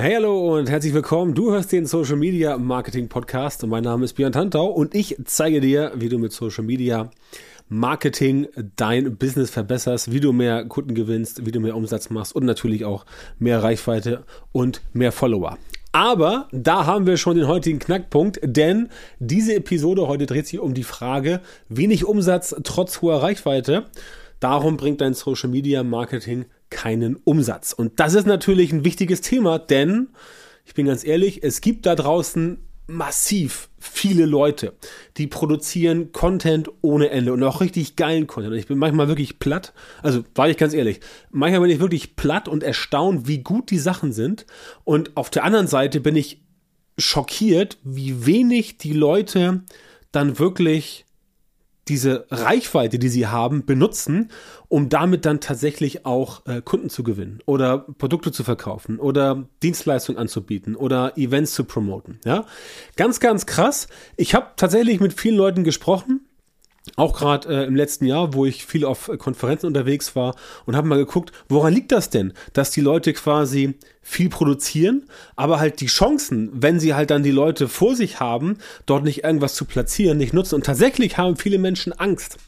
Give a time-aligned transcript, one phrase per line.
[0.00, 1.34] Hey, hallo und herzlich willkommen.
[1.34, 5.16] Du hörst den Social Media Marketing Podcast und mein Name ist Björn Tantau und ich
[5.24, 7.10] zeige dir, wie du mit Social Media
[7.68, 12.44] Marketing dein Business verbesserst, wie du mehr Kunden gewinnst, wie du mehr Umsatz machst und
[12.44, 13.06] natürlich auch
[13.40, 14.22] mehr Reichweite
[14.52, 15.58] und mehr Follower.
[15.90, 20.74] Aber da haben wir schon den heutigen Knackpunkt, denn diese Episode heute dreht sich um
[20.74, 23.86] die Frage, wenig Umsatz trotz hoher Reichweite.
[24.38, 27.72] Darum bringt dein Social Media Marketing keinen Umsatz.
[27.72, 30.08] Und das ist natürlich ein wichtiges Thema, denn
[30.64, 34.72] ich bin ganz ehrlich, es gibt da draußen massiv viele Leute,
[35.18, 38.54] die produzieren Content ohne Ende und auch richtig geilen Content.
[38.54, 42.16] Und ich bin manchmal wirklich platt, also war ich ganz ehrlich, manchmal bin ich wirklich
[42.16, 44.46] platt und erstaunt, wie gut die Sachen sind.
[44.84, 46.42] Und auf der anderen Seite bin ich
[46.96, 49.62] schockiert, wie wenig die Leute
[50.10, 51.04] dann wirklich
[51.88, 54.30] diese Reichweite, die sie haben, benutzen,
[54.68, 60.18] um damit dann tatsächlich auch äh, Kunden zu gewinnen oder Produkte zu verkaufen oder Dienstleistungen
[60.18, 62.18] anzubieten oder Events zu promoten.
[62.24, 62.44] Ja,
[62.96, 63.88] ganz, ganz krass.
[64.16, 66.17] Ich habe tatsächlich mit vielen Leuten gesprochen,
[66.96, 70.34] auch gerade äh, im letzten Jahr, wo ich viel auf Konferenzen unterwegs war
[70.66, 75.04] und habe mal geguckt, woran liegt das denn, dass die Leute quasi viel produzieren,
[75.36, 79.24] aber halt die Chancen, wenn sie halt dann die Leute vor sich haben, dort nicht
[79.24, 80.54] irgendwas zu platzieren, nicht nutzen.
[80.54, 82.38] Und tatsächlich haben viele Menschen Angst.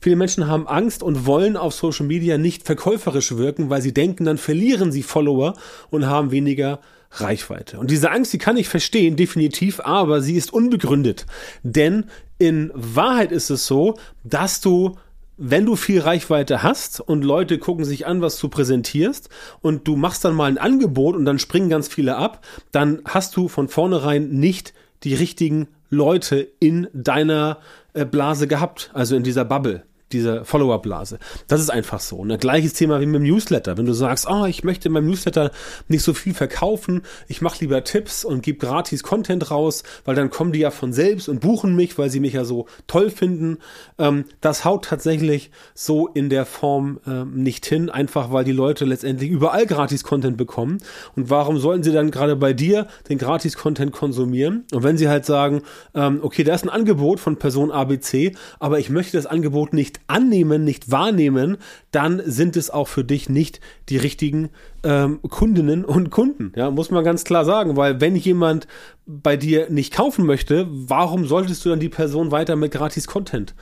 [0.00, 4.24] Viele Menschen haben Angst und wollen auf Social Media nicht verkäuferisch wirken, weil sie denken,
[4.24, 5.54] dann verlieren sie Follower
[5.90, 6.80] und haben weniger
[7.12, 7.78] Reichweite.
[7.78, 11.26] Und diese Angst, die kann ich verstehen, definitiv, aber sie ist unbegründet.
[11.62, 12.04] Denn
[12.38, 14.96] in Wahrheit ist es so, dass du
[15.42, 19.30] wenn du viel Reichweite hast und Leute gucken sich an, was du präsentierst
[19.62, 23.34] und du machst dann mal ein Angebot und dann springen ganz viele ab, dann hast
[23.36, 27.56] du von vornherein nicht die richtigen Leute in deiner
[27.94, 31.18] äh, Blase gehabt, also in dieser Bubble diese Follower-Blase.
[31.46, 32.16] Das ist einfach so.
[32.16, 33.76] Und gleiches Thema wie mit dem Newsletter.
[33.76, 35.50] Wenn du sagst, oh, ich möchte in meinem Newsletter
[35.88, 40.30] nicht so viel verkaufen, ich mache lieber Tipps und gebe gratis Content raus, weil dann
[40.30, 43.58] kommen die ja von selbst und buchen mich, weil sie mich ja so toll finden.
[43.98, 48.84] Ähm, das haut tatsächlich so in der Form ähm, nicht hin, einfach weil die Leute
[48.84, 50.78] letztendlich überall gratis Content bekommen.
[51.16, 54.64] Und warum sollten sie dann gerade bei dir den gratis Content konsumieren?
[54.72, 55.62] Und wenn sie halt sagen,
[55.94, 59.99] ähm, okay, da ist ein Angebot von Person ABC, aber ich möchte das Angebot nicht
[60.06, 61.56] annehmen, nicht wahrnehmen,
[61.90, 64.50] dann sind es auch für dich nicht die richtigen
[64.82, 66.52] ähm, Kundinnen und Kunden.
[66.56, 68.66] Ja, muss man ganz klar sagen, weil wenn jemand
[69.06, 73.54] bei dir nicht kaufen möchte, warum solltest du dann die Person weiter mit gratis Content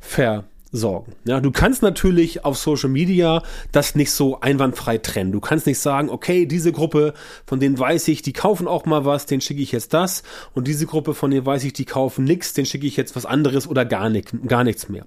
[0.00, 0.44] ver
[0.74, 1.12] sorgen.
[1.24, 5.30] Ja, du kannst natürlich auf Social Media das nicht so einwandfrei trennen.
[5.30, 7.14] Du kannst nicht sagen, okay, diese Gruppe,
[7.46, 10.24] von denen weiß ich, die kaufen auch mal was, den schicke ich jetzt das.
[10.52, 13.24] Und diese Gruppe, von denen weiß ich, die kaufen nichts, den schicke ich jetzt was
[13.24, 15.06] anderes oder gar, nicht, gar nichts mehr.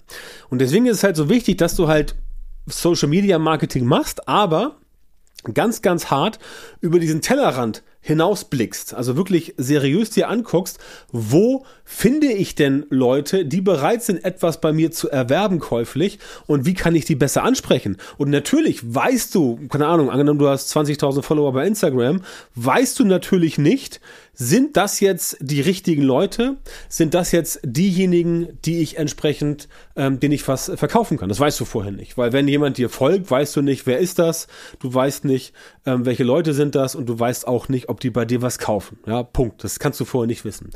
[0.49, 2.15] Und deswegen ist es halt so wichtig, dass du halt
[2.65, 4.77] Social Media Marketing machst, aber
[5.53, 6.39] ganz, ganz hart
[6.81, 10.79] über diesen Tellerrand hinausblickst, also wirklich seriös dir anguckst,
[11.11, 16.65] wo finde ich denn Leute, die bereit sind, etwas bei mir zu erwerben käuflich und
[16.65, 17.97] wie kann ich die besser ansprechen?
[18.17, 22.21] Und natürlich weißt du, keine Ahnung, angenommen du hast 20.000 Follower bei Instagram,
[22.55, 23.99] weißt du natürlich nicht,
[24.39, 26.57] sind das jetzt die richtigen Leute?
[26.89, 31.27] Sind das jetzt diejenigen, die ich entsprechend, ähm, denen ich was verkaufen kann?
[31.27, 34.19] Das weißt du vorher nicht, weil wenn jemand dir folgt, weißt du nicht, wer ist
[34.19, 34.47] das?
[34.79, 35.53] Du weißt nicht,
[35.87, 38.59] ähm, welche Leute sind das und du weißt auch nicht, ob die bei dir was
[38.59, 38.99] kaufen.
[39.07, 39.63] Ja, Punkt.
[39.63, 40.69] Das kannst du vorher nicht wissen.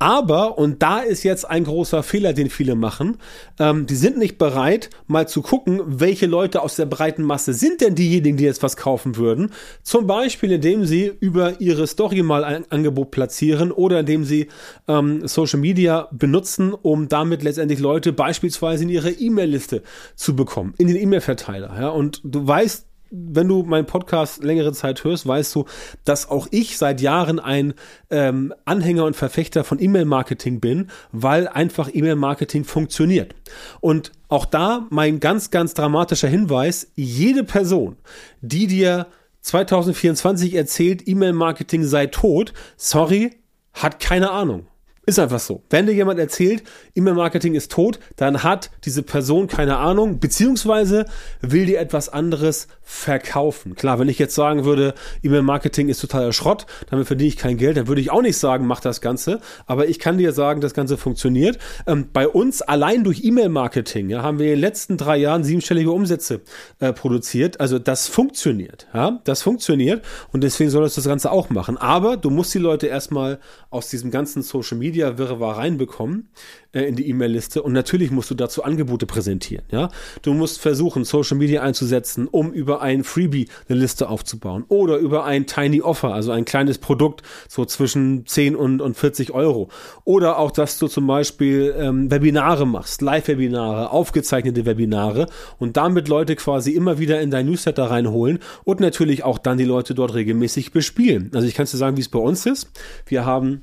[0.00, 3.18] Aber, und da ist jetzt ein großer Fehler, den viele machen,
[3.58, 7.82] ähm, die sind nicht bereit, mal zu gucken, welche Leute aus der breiten Masse sind
[7.82, 9.52] denn diejenigen, die jetzt was kaufen würden.
[9.82, 14.48] Zum Beispiel, indem sie über ihre Story mal ein Angebot platzieren oder indem sie
[14.88, 19.82] ähm, Social Media benutzen, um damit letztendlich Leute beispielsweise in ihre E-Mail-Liste
[20.16, 21.76] zu bekommen, in den E-Mail-Verteiler.
[21.78, 21.88] Ja?
[21.90, 25.64] Und du weißt, wenn du meinen Podcast längere Zeit hörst, weißt du,
[26.04, 27.74] dass auch ich seit Jahren ein
[28.10, 33.34] ähm, Anhänger und Verfechter von E-Mail-Marketing bin, weil einfach E-Mail-Marketing funktioniert.
[33.80, 37.96] Und auch da mein ganz, ganz dramatischer Hinweis, jede Person,
[38.40, 39.08] die dir
[39.42, 43.32] 2024 erzählt, E-Mail-Marketing sei tot, sorry,
[43.72, 44.66] hat keine Ahnung.
[45.10, 45.64] Ist einfach so.
[45.70, 46.62] Wenn dir jemand erzählt,
[46.94, 51.04] E-Mail-Marketing ist tot, dann hat diese Person keine Ahnung, beziehungsweise
[51.40, 53.74] will dir etwas anderes verkaufen.
[53.74, 57.76] Klar, wenn ich jetzt sagen würde, E-Mail-Marketing ist totaler Schrott, damit verdiene ich kein Geld,
[57.76, 59.40] dann würde ich auch nicht sagen, mach das Ganze.
[59.66, 61.58] Aber ich kann dir sagen, das Ganze funktioniert.
[61.88, 65.90] Ähm, bei uns allein durch E-Mail-Marketing ja, haben wir in den letzten drei Jahren siebenstellige
[65.90, 66.42] Umsätze
[66.78, 67.58] äh, produziert.
[67.58, 68.86] Also das funktioniert.
[68.94, 71.78] Ja, das funktioniert und deswegen solltest du das Ganze auch machen.
[71.78, 73.40] Aber du musst die Leute erstmal
[73.70, 76.28] aus diesem ganzen Social Media Media Wirrwarr reinbekommen
[76.72, 79.88] äh, in die E-Mail-Liste und natürlich musst du dazu Angebote präsentieren, ja.
[80.22, 85.24] Du musst versuchen, Social Media einzusetzen, um über ein Freebie eine Liste aufzubauen oder über
[85.24, 89.70] ein Tiny Offer, also ein kleines Produkt, so zwischen 10 und, und 40 Euro.
[90.04, 95.26] Oder auch, dass du zum Beispiel ähm, Webinare machst, Live-Webinare, aufgezeichnete Webinare
[95.58, 99.64] und damit Leute quasi immer wieder in dein Newsletter reinholen und natürlich auch dann die
[99.64, 101.30] Leute dort regelmäßig bespielen.
[101.34, 102.70] Also ich kann dir sagen, wie es bei uns ist.
[103.06, 103.62] Wir haben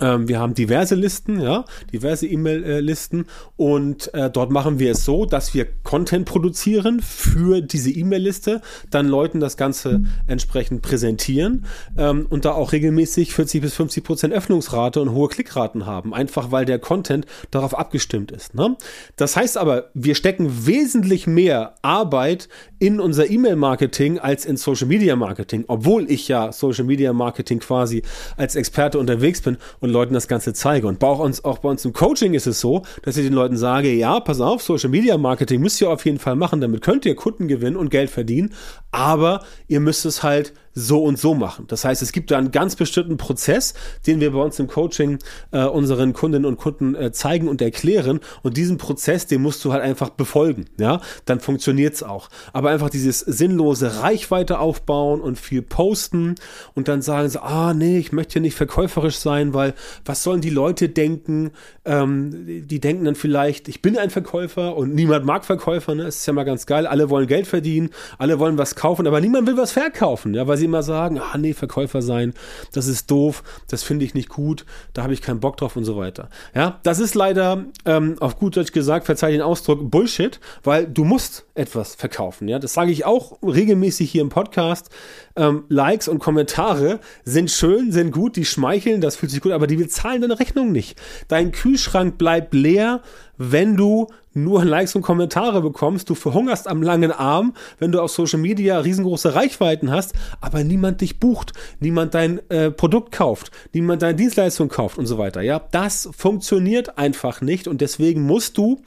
[0.00, 3.26] wir haben diverse Listen, ja, diverse E-Mail-Listen
[3.56, 8.60] und äh, dort machen wir es so, dass wir Content produzieren für diese E-Mail-Liste,
[8.90, 11.66] dann Leuten das Ganze entsprechend präsentieren
[11.96, 16.50] ähm, und da auch regelmäßig 40 bis 50 Prozent Öffnungsrate und hohe Klickraten haben, einfach
[16.50, 18.54] weil der Content darauf abgestimmt ist.
[18.54, 18.76] Ne?
[19.16, 26.10] Das heißt aber, wir stecken wesentlich mehr Arbeit in unser E-Mail-Marketing als in Social-Media-Marketing, obwohl
[26.10, 28.02] ich ja Social-Media-Marketing quasi
[28.36, 29.56] als Experte unterwegs bin
[29.86, 30.86] und Leuten das Ganze zeige.
[30.86, 33.56] Und auch, uns, auch bei uns im Coaching ist es so, dass ich den Leuten
[33.56, 37.06] sage, ja, pass auf, Social Media Marketing müsst ihr auf jeden Fall machen, damit könnt
[37.06, 38.52] ihr Kunden gewinnen und Geld verdienen,
[38.90, 41.64] aber ihr müsst es halt so und so machen.
[41.68, 43.72] Das heißt, es gibt da einen ganz bestimmten Prozess,
[44.06, 45.18] den wir bei uns im Coaching
[45.50, 48.20] äh, unseren Kundinnen und Kunden äh, zeigen und erklären.
[48.42, 50.66] Und diesen Prozess, den musst du halt einfach befolgen.
[50.78, 52.28] Ja, dann funktioniert's auch.
[52.52, 56.34] Aber einfach dieses sinnlose Reichweite aufbauen und viel posten
[56.74, 59.72] und dann sagen sie, ah nee, ich möchte hier nicht verkäuferisch sein, weil
[60.04, 61.52] was sollen die Leute denken?
[61.86, 65.94] Ähm, die denken dann vielleicht, ich bin ein Verkäufer und niemand mag Verkäufer.
[65.94, 66.04] Ne?
[66.04, 66.86] Das ist ja mal ganz geil.
[66.86, 70.58] Alle wollen Geld verdienen, alle wollen was kaufen, aber niemand will was verkaufen, ja, weil
[70.58, 72.34] sie immer sagen, ah nee, Verkäufer sein,
[72.72, 75.84] das ist doof, das finde ich nicht gut, da habe ich keinen Bock drauf und
[75.84, 76.28] so weiter.
[76.54, 81.04] Ja, das ist leider ähm, auf gut Deutsch gesagt, verzeih den Ausdruck, Bullshit, weil du
[81.04, 82.48] musst etwas verkaufen.
[82.48, 84.90] Ja, das sage ich auch regelmäßig hier im Podcast.
[85.36, 89.66] Ähm, Likes und Kommentare sind schön, sind gut, die schmeicheln, das fühlt sich gut, aber
[89.66, 91.00] die bezahlen deine Rechnung nicht.
[91.28, 93.02] Dein Kühlschrank bleibt leer,
[93.38, 98.10] wenn du nur Likes und Kommentare bekommst, du verhungerst am langen Arm, wenn du auf
[98.10, 104.02] Social Media riesengroße Reichweiten hast, aber niemand dich bucht, niemand dein äh, Produkt kauft, niemand
[104.02, 105.40] deine Dienstleistung kauft und so weiter.
[105.40, 108.82] Ja, das funktioniert einfach nicht und deswegen musst du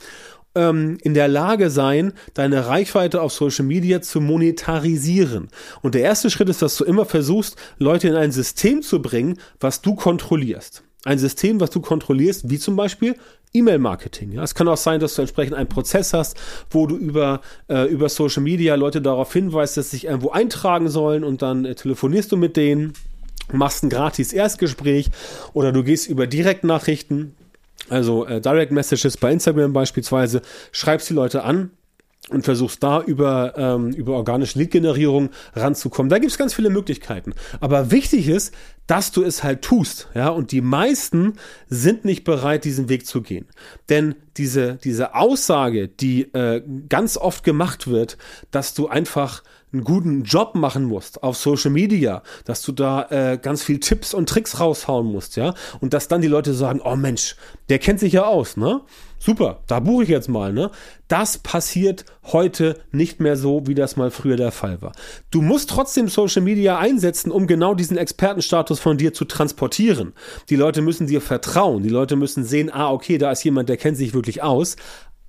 [0.55, 5.49] ähm, in der Lage sein, deine Reichweite auf Social Media zu monetarisieren.
[5.81, 9.37] Und der erste Schritt ist, dass du immer versuchst, Leute in ein System zu bringen,
[9.59, 10.83] was du kontrollierst.
[11.05, 13.15] Ein System, was du kontrollierst, wie zum Beispiel
[13.53, 14.33] E-Mail-Marketing.
[14.33, 14.43] Ja.
[14.43, 16.37] Es kann auch sein, dass du entsprechend einen Prozess hast,
[16.69, 20.89] wo du über, äh, über Social Media Leute darauf hinweist, dass sie sich irgendwo eintragen
[20.89, 22.93] sollen und dann äh, telefonierst du mit denen,
[23.51, 25.09] machst ein gratis Erstgespräch
[25.53, 27.33] oder du gehst über Direktnachrichten,
[27.89, 30.41] also äh, Direct Messages bei Instagram beispielsweise,
[30.71, 31.71] schreibst die Leute an,
[32.29, 36.09] und versuchst da über, ähm, über organische Lead-Generierung ranzukommen.
[36.09, 37.33] Da gibt's ganz viele Möglichkeiten.
[37.59, 38.53] Aber wichtig ist,
[38.87, 40.09] dass du es halt tust.
[40.13, 41.33] Ja, und die meisten
[41.67, 43.47] sind nicht bereit, diesen Weg zu gehen.
[43.89, 48.17] Denn diese, diese Aussage, die äh, ganz oft gemacht wird,
[48.51, 53.37] dass du einfach einen guten Job machen musst auf Social Media, dass du da äh,
[53.41, 56.95] ganz viel Tipps und Tricks raushauen musst, ja, und dass dann die Leute sagen, oh
[56.95, 57.35] Mensch,
[57.69, 58.81] der kennt sich ja aus, ne?
[59.21, 60.71] Super, da buche ich jetzt mal, ne?
[61.09, 64.93] Das passiert heute nicht mehr so, wie das mal früher der Fall war.
[65.29, 70.13] Du musst trotzdem Social Media einsetzen, um genau diesen Expertenstatus von dir zu transportieren.
[70.49, 71.83] Die Leute müssen dir vertrauen.
[71.83, 74.77] Die Leute müssen sehen, ah, okay, da ist jemand, der kennt sich wirklich aus.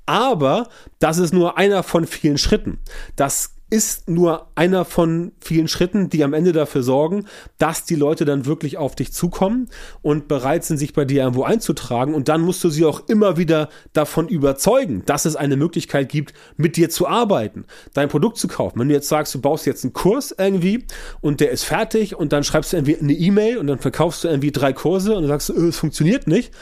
[0.06, 0.68] Aber
[1.00, 2.78] das ist nur einer von vielen Schritten.
[3.16, 7.26] Das ist nur einer von vielen Schritten, die am Ende dafür sorgen,
[7.58, 9.68] dass die Leute dann wirklich auf dich zukommen
[10.02, 12.14] und bereit sind, sich bei dir irgendwo einzutragen.
[12.14, 16.34] Und dann musst du sie auch immer wieder davon überzeugen, dass es eine Möglichkeit gibt,
[16.56, 18.80] mit dir zu arbeiten, dein Produkt zu kaufen.
[18.80, 20.84] Wenn du jetzt sagst, du baust jetzt einen Kurs irgendwie
[21.20, 24.28] und der ist fertig und dann schreibst du irgendwie eine E-Mail und dann verkaufst du
[24.28, 26.52] irgendwie drei Kurse und dann sagst du, äh, es funktioniert nicht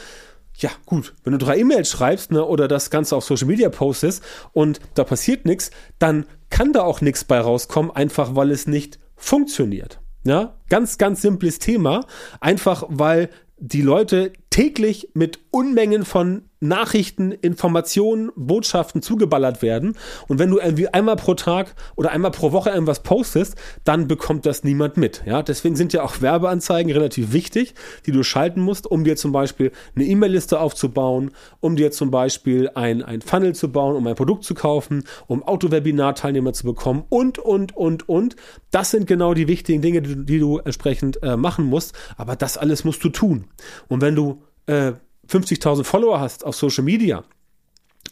[0.58, 4.22] ja, gut, wenn du drei E-Mails schreibst ne, oder das Ganze auf Social Media postest
[4.52, 8.98] und da passiert nichts, dann kann da auch nichts bei rauskommen, einfach weil es nicht
[9.16, 10.00] funktioniert.
[10.24, 12.06] Ja, ganz, ganz simples Thema.
[12.40, 19.96] Einfach weil die Leute täglich mit Unmengen von Nachrichten, Informationen, Botschaften zugeballert werden.
[20.26, 24.46] Und wenn du irgendwie einmal pro Tag oder einmal pro Woche irgendwas postest, dann bekommt
[24.46, 25.22] das niemand mit.
[25.26, 27.74] Ja, deswegen sind ja auch Werbeanzeigen relativ wichtig,
[28.06, 32.70] die du schalten musst, um dir zum Beispiel eine E-Mail-Liste aufzubauen, um dir zum Beispiel
[32.74, 37.38] ein, ein Funnel zu bauen, um ein Produkt zu kaufen, um Autowebinar-Teilnehmer zu bekommen und,
[37.38, 38.36] und, und, und.
[38.70, 41.94] Das sind genau die wichtigen Dinge, die, die du entsprechend äh, machen musst.
[42.16, 43.46] Aber das alles musst du tun.
[43.88, 44.92] Und wenn du äh,
[45.28, 47.24] 50.000 Follower hast auf Social Media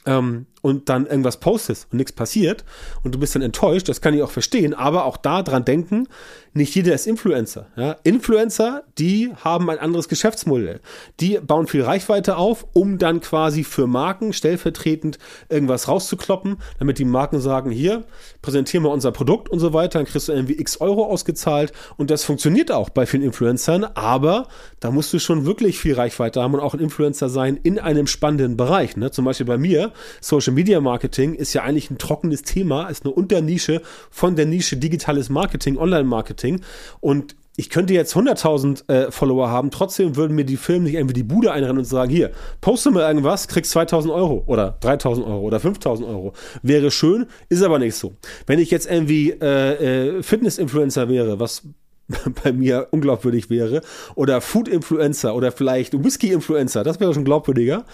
[0.07, 2.65] ähm, und dann irgendwas postest und nichts passiert
[3.05, 6.09] und du bist dann enttäuscht, das kann ich auch verstehen, aber auch da dran denken,
[6.55, 7.67] nicht jeder ist Influencer.
[7.77, 7.97] Ja?
[8.03, 10.81] Influencer, die haben ein anderes Geschäftsmodell.
[11.21, 15.19] Die bauen viel Reichweite auf, um dann quasi für Marken stellvertretend
[15.51, 18.05] irgendwas rauszukloppen, damit die Marken sagen, hier,
[18.41, 22.11] präsentieren wir unser Produkt und so weiter, dann kriegst du irgendwie x Euro ausgezahlt und
[22.11, 24.49] das funktioniert auch bei vielen Influencern, aber
[24.81, 28.07] da musst du schon wirklich viel Reichweite haben und auch ein Influencer sein in einem
[28.07, 28.97] spannenden Bereich.
[28.97, 29.11] Ne?
[29.11, 29.76] Zum Beispiel bei mir,
[30.21, 34.77] Social Media Marketing ist ja eigentlich ein trockenes Thema, ist eine Unternische von der Nische
[34.77, 36.61] digitales Marketing, Online-Marketing.
[37.01, 41.15] Und ich könnte jetzt 100.000 äh, Follower haben, trotzdem würden mir die Firmen nicht irgendwie
[41.15, 45.41] die Bude einrennen und sagen, hier, poste mal irgendwas, kriegst 2.000 Euro oder 3.000 Euro
[45.41, 46.35] oder 5.000 Euro.
[46.63, 48.15] Wäre schön, ist aber nicht so.
[48.47, 51.63] Wenn ich jetzt irgendwie äh, äh, Fitness-Influencer wäre, was
[52.45, 53.83] bei mir unglaubwürdig wäre,
[54.15, 57.85] oder Food-Influencer oder vielleicht Whisky-Influencer, das wäre schon glaubwürdiger,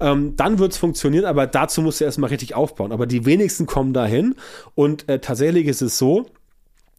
[0.00, 2.92] ähm, dann wird es funktionieren, aber dazu musst du erstmal richtig aufbauen.
[2.92, 4.34] Aber die wenigsten kommen dahin.
[4.74, 6.26] Und äh, tatsächlich ist es so,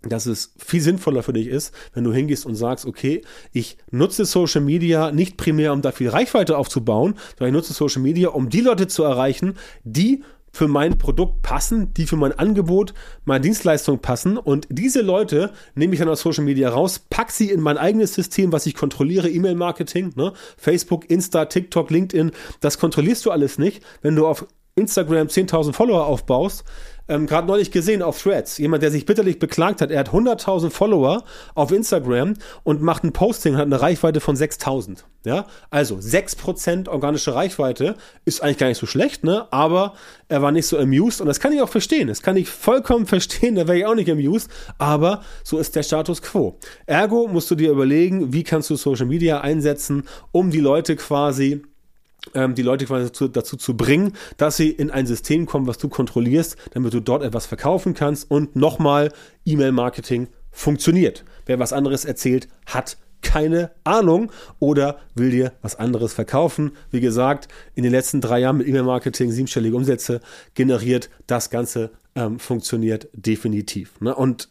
[0.01, 4.25] dass es viel sinnvoller für dich ist, wenn du hingehst und sagst, okay, ich nutze
[4.25, 8.49] Social Media nicht primär, um da viel Reichweite aufzubauen, sondern ich nutze Social Media, um
[8.49, 12.93] die Leute zu erreichen, die für mein Produkt passen, die für mein Angebot,
[13.25, 14.37] meine Dienstleistung passen.
[14.37, 18.13] Und diese Leute nehme ich dann aus Social Media raus, pack sie in mein eigenes
[18.13, 20.31] System, was ich kontrolliere, E-Mail-Marketing, ne?
[20.55, 22.31] Facebook, Insta, TikTok, LinkedIn.
[22.61, 23.83] Das kontrollierst du alles nicht.
[24.03, 24.45] Wenn du auf
[24.75, 26.63] Instagram 10.000 Follower aufbaust,
[27.07, 30.69] ähm, gerade neulich gesehen auf Threads, jemand, der sich bitterlich beklagt hat, er hat 100.000
[30.69, 31.23] Follower
[31.55, 35.03] auf Instagram und macht ein Posting, hat eine Reichweite von 6.000.
[35.25, 37.95] Ja, also 6% organische Reichweite
[38.25, 39.47] ist eigentlich gar nicht so schlecht, ne?
[39.51, 39.93] Aber
[40.27, 42.09] er war nicht so amused und das kann ich auch verstehen.
[42.09, 45.83] Das kann ich vollkommen verstehen, da wäre ich auch nicht amused, aber so ist der
[45.83, 46.59] Status quo.
[46.87, 51.63] Ergo musst du dir überlegen, wie kannst du Social Media einsetzen, um die Leute quasi
[52.33, 55.89] die Leute quasi dazu, dazu, zu bringen, dass sie in ein System kommen, was du
[55.89, 59.11] kontrollierst, damit du dort etwas verkaufen kannst und nochmal
[59.45, 61.25] E-Mail-Marketing funktioniert.
[61.45, 66.73] Wer was anderes erzählt, hat keine Ahnung oder will dir was anderes verkaufen.
[66.91, 70.19] Wie gesagt, in den letzten drei Jahren mit E-Mail-Marketing siebenstellige Umsätze
[70.53, 71.09] generiert.
[71.25, 73.99] Das Ganze ähm, funktioniert definitiv.
[74.01, 74.13] Ne?
[74.13, 74.49] Und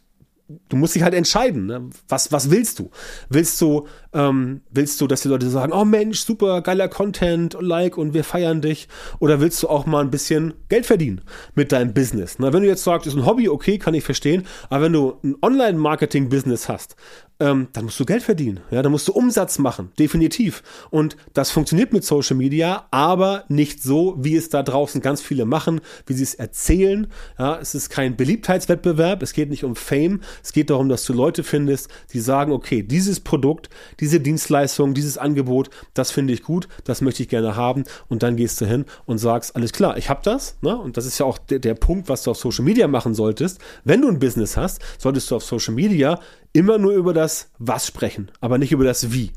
[0.69, 1.89] du musst dich halt entscheiden, ne?
[2.07, 2.91] was, was willst du?
[3.29, 7.97] Willst du, ähm, willst du, dass die Leute sagen, oh Mensch, super geiler Content, like
[7.97, 8.87] und wir feiern dich?
[9.19, 11.21] Oder willst du auch mal ein bisschen Geld verdienen
[11.55, 12.37] mit deinem Business?
[12.39, 15.17] Na, wenn du jetzt sagst, ist ein Hobby, okay, kann ich verstehen, aber wenn du
[15.23, 16.95] ein Online-Marketing-Business hast,
[17.43, 18.61] ähm, dann musst du Geld verdienen.
[18.71, 20.63] Ja, dann musst du Umsatz machen, definitiv.
[20.89, 25.43] Und das funktioniert mit Social Media, aber nicht so, wie es da draußen ganz viele
[25.43, 27.07] machen, wie sie es erzählen.
[27.37, 31.11] Ja, es ist kein Beliebtheitswettbewerb, es geht nicht um Fame, es geht darum, dass du
[31.11, 33.69] Leute findest, die sagen, okay, dieses Produkt,
[33.99, 37.83] diese Dienstleistung, dieses Angebot, das finde ich gut, das möchte ich gerne haben.
[38.07, 40.55] Und dann gehst du hin und sagst, alles klar, ich habe das.
[40.61, 40.77] Ne?
[40.77, 43.59] Und das ist ja auch der, der Punkt, was du auf Social Media machen solltest.
[43.83, 46.21] Wenn du ein Business hast, solltest du auf Social Media
[46.53, 49.31] immer nur über das Was sprechen, aber nicht über das Wie.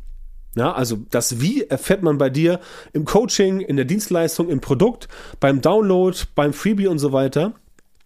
[0.54, 2.60] Ja, also das Wie erfährt man bei dir
[2.92, 5.08] im Coaching, in der Dienstleistung, im Produkt,
[5.38, 7.54] beim Download, beim Freebie und so weiter.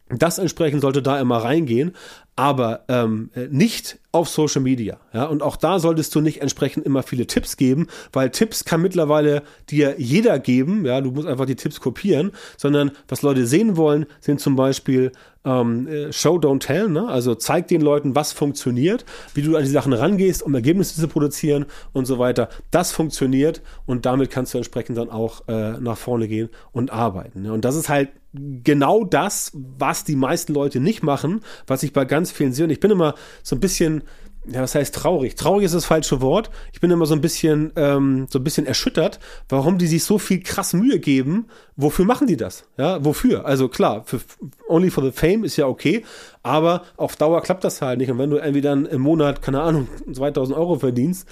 [0.09, 1.95] Das entsprechend sollte da immer reingehen,
[2.35, 4.99] aber ähm, nicht auf Social Media.
[5.13, 5.25] Ja?
[5.27, 9.43] Und auch da solltest du nicht entsprechend immer viele Tipps geben, weil Tipps kann mittlerweile
[9.69, 10.85] dir jeder geben.
[10.85, 15.13] Ja, du musst einfach die Tipps kopieren, sondern was Leute sehen wollen, sind zum Beispiel
[15.45, 16.89] ähm, äh, Show, don't tell.
[16.89, 17.09] Ne?
[17.09, 21.09] Also zeig den Leuten, was funktioniert, wie du an die Sachen rangehst, um Ergebnisse zu
[21.09, 22.49] produzieren und so weiter.
[22.71, 27.43] Das funktioniert und damit kannst du entsprechend dann auch äh, nach vorne gehen und arbeiten.
[27.43, 27.53] Ne?
[27.53, 32.05] Und das ist halt genau das, was die meisten Leute nicht machen, was ich bei
[32.05, 32.65] ganz vielen sehe.
[32.65, 34.00] Und ich bin immer so ein bisschen,
[34.47, 35.35] ja, was heißt traurig?
[35.35, 36.51] Traurig ist das falsche Wort.
[36.73, 40.19] Ich bin immer so ein bisschen, ähm, so ein bisschen erschüttert, warum die sich so
[40.19, 41.47] viel krass Mühe geben.
[41.77, 42.65] Wofür machen die das?
[42.79, 43.45] Ja, wofür?
[43.45, 44.21] Also klar, für
[44.69, 46.05] Only for the Fame ist ja okay,
[46.43, 48.11] aber auf Dauer klappt das halt nicht.
[48.11, 51.29] Und wenn du irgendwie dann im Monat, keine Ahnung, 2000 Euro verdienst,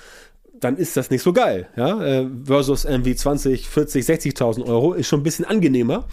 [0.60, 5.06] dann ist das nicht so geil, ja, äh, versus irgendwie 20, 40, 60.000 Euro ist
[5.06, 6.06] schon ein bisschen angenehmer,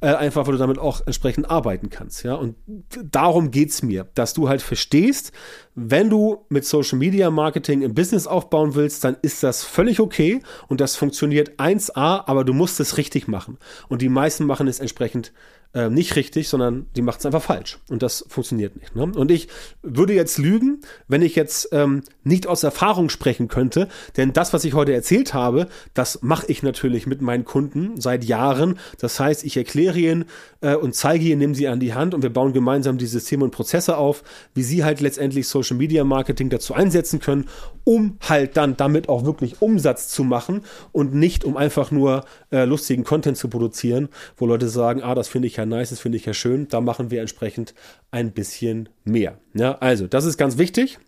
[0.00, 2.56] äh, einfach weil du damit auch entsprechend arbeiten kannst, ja, und
[3.02, 5.32] darum geht's mir, dass du halt verstehst,
[5.74, 10.40] wenn du mit Social Media Marketing im Business aufbauen willst, dann ist das völlig okay
[10.68, 14.80] und das funktioniert 1A, aber du musst es richtig machen und die meisten machen es
[14.80, 15.32] entsprechend
[15.74, 17.78] äh, nicht richtig, sondern die macht es einfach falsch.
[17.88, 18.96] Und das funktioniert nicht.
[18.96, 19.02] Ne?
[19.02, 19.48] Und ich
[19.82, 24.64] würde jetzt lügen, wenn ich jetzt ähm, nicht aus Erfahrung sprechen könnte, denn das, was
[24.64, 28.78] ich heute erzählt habe, das mache ich natürlich mit meinen Kunden seit Jahren.
[28.98, 30.24] Das heißt, ich erkläre ihnen
[30.60, 33.44] äh, und zeige ihnen, nehme sie an die Hand und wir bauen gemeinsam die Systeme
[33.44, 34.22] und Prozesse auf,
[34.54, 37.46] wie sie halt letztendlich Social Media Marketing dazu einsetzen können,
[37.84, 42.64] um halt dann damit auch wirklich Umsatz zu machen und nicht um einfach nur äh,
[42.64, 46.18] lustigen Content zu produzieren, wo Leute sagen, ah, das finde ich ja nice, das finde
[46.18, 47.74] ich ja schön, da machen wir entsprechend
[48.10, 49.38] ein bisschen mehr.
[49.54, 50.98] Ja, also das ist ganz wichtig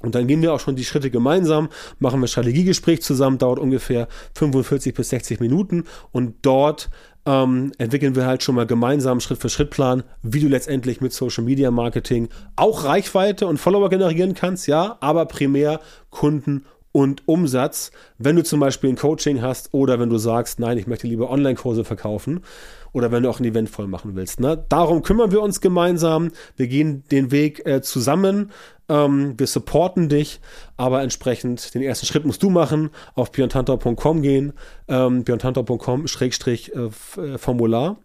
[0.02, 4.08] Und dann gehen wir auch schon die Schritte gemeinsam, machen wir Strategiegespräch zusammen, dauert ungefähr
[4.34, 6.88] 45 bis 60 Minuten und dort
[7.26, 11.12] ähm, entwickeln wir halt schon mal gemeinsam Schritt für Schritt Plan, wie du letztendlich mit
[11.12, 17.90] Social Media Marketing auch Reichweite und Follower generieren kannst, ja, aber primär Kunden und Umsatz,
[18.18, 21.30] wenn du zum Beispiel ein Coaching hast oder wenn du sagst, nein, ich möchte lieber
[21.30, 22.40] Online-Kurse verkaufen
[22.92, 24.40] oder wenn du auch ein Event voll machen willst.
[24.40, 24.64] Ne?
[24.68, 26.32] Darum kümmern wir uns gemeinsam.
[26.56, 28.50] Wir gehen den Weg äh, zusammen.
[28.88, 30.40] Ähm, wir supporten dich,
[30.76, 32.90] aber entsprechend den ersten Schritt musst du machen.
[33.14, 34.54] Auf björntantor.com gehen,
[34.88, 37.98] ähm, björntantor.com-formular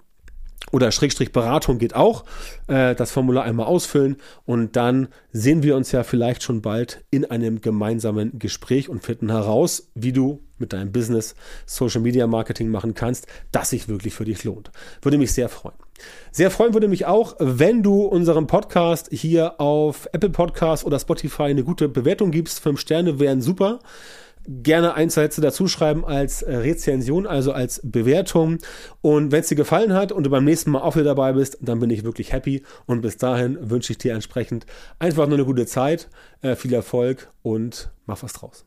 [0.71, 2.25] oder Schrägstrich Beratung geht auch.
[2.67, 7.25] Äh, das Formular einmal ausfüllen und dann sehen wir uns ja vielleicht schon bald in
[7.25, 11.35] einem gemeinsamen Gespräch und finden heraus, wie du mit deinem Business
[11.65, 14.71] Social Media Marketing machen kannst, das sich wirklich für dich lohnt.
[15.01, 15.75] Würde mich sehr freuen.
[16.31, 21.43] Sehr freuen würde mich auch, wenn du unserem Podcast hier auf Apple Podcast oder Spotify
[21.43, 22.59] eine gute Bewertung gibst.
[22.59, 23.79] Fünf Sterne wären super
[24.47, 28.59] gerne ein, zwei Sätze dazu schreiben als äh, Rezension, also als Bewertung.
[29.01, 31.57] Und wenn es dir gefallen hat und du beim nächsten Mal auch wieder dabei bist,
[31.61, 32.63] dann bin ich wirklich happy.
[32.85, 34.65] Und bis dahin wünsche ich dir entsprechend
[34.99, 36.09] einfach nur eine gute Zeit,
[36.41, 38.65] äh, viel Erfolg und mach was draus.